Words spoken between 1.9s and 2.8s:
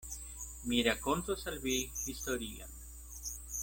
historion.